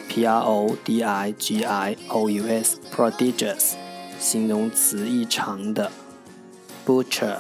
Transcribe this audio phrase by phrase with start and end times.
[0.09, 3.75] p r o d i g i o u s prodigious
[4.19, 5.91] 形容词异常的。
[6.85, 7.39] butcher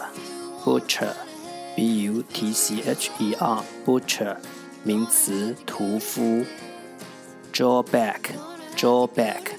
[0.64, 1.12] butcher
[1.74, 4.36] b u t c h e r butcher
[4.84, 6.44] 名词屠夫。
[7.52, 8.30] drawback
[8.76, 9.52] drawback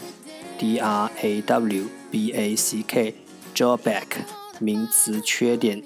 [0.57, 3.13] d r a w b a c k
[3.53, 4.25] drawback
[4.59, 5.83] 名词缺点，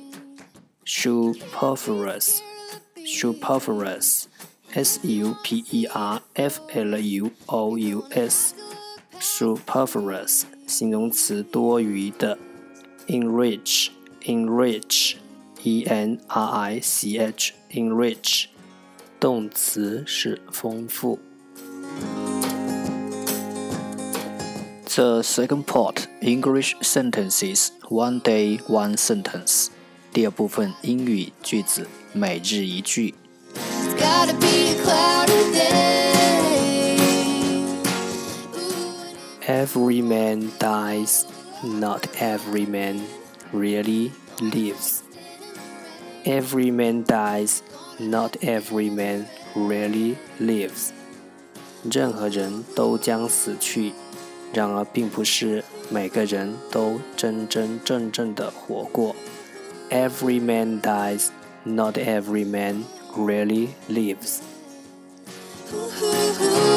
[0.85, 2.39] superfluous
[3.05, 4.23] superfluous
[4.73, 8.53] s u p e r f l u o u s
[9.19, 12.37] superfluous 形容词多余的，
[13.07, 13.89] enrich
[14.23, 15.15] enrich
[15.63, 18.45] e n r i c h enrich
[19.19, 21.19] 动词是丰富。
[24.97, 29.67] The second part English sentences one day one sentence.
[30.11, 33.13] 第二部分英语句子每日一句。
[39.49, 41.25] Every man dies,
[41.63, 43.01] not every man
[43.53, 45.03] really lives.
[46.25, 47.61] Every man dies,
[47.99, 49.25] not every man
[49.55, 50.91] really lives.
[51.83, 53.93] 任何人都将死去。
[54.53, 59.15] 然而，并不是每个人都真真正正的活过。
[59.89, 61.29] Every man dies,
[61.63, 62.83] not every man
[63.15, 64.39] really lives.
[65.72, 66.71] woo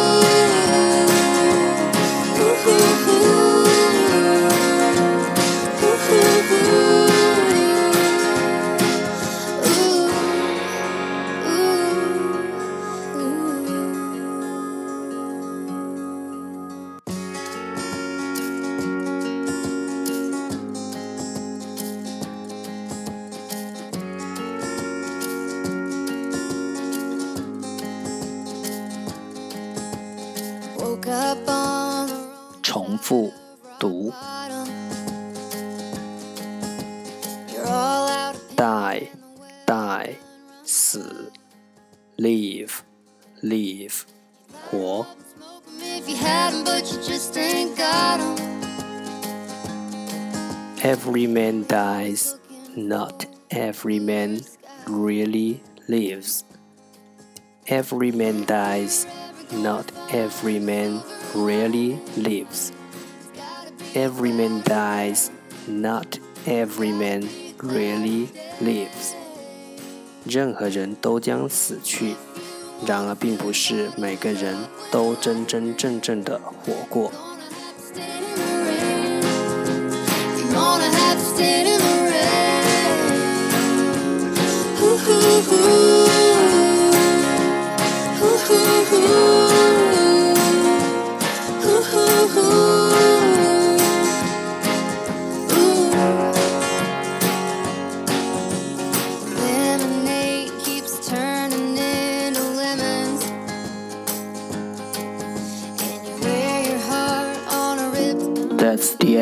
[32.94, 33.32] 重复
[33.81, 34.12] 读。
[38.56, 39.08] die
[39.66, 40.16] die
[40.64, 41.32] 死，
[42.16, 42.82] live
[43.42, 44.04] live
[44.70, 45.04] 活。
[50.84, 52.37] Every man dies,
[52.76, 54.43] not every man
[54.87, 56.44] really lives.
[57.67, 59.08] Every man dies,
[59.50, 61.02] not every man
[61.34, 62.72] really lives.
[63.94, 65.31] Every man dies,
[65.67, 67.28] not every man
[67.58, 68.28] really
[68.61, 69.14] lives.
[70.25, 72.14] 任何人都将死去，
[72.87, 74.56] 然而并不是每个人
[74.90, 77.11] 都真真正正的活过。